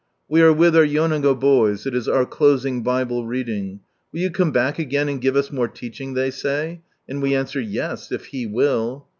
[0.27, 3.81] We are with our Yonago boys; it is our closing Bible Reading."
[4.11, 7.61] Will you come back again and give us more teaching?" they say; and we answer"
[7.77, 9.05] Yes, if He will."